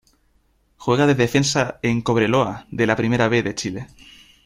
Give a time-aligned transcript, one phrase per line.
[0.77, 3.87] Juega de defensa en Cobreloa de la Primera B de Chile.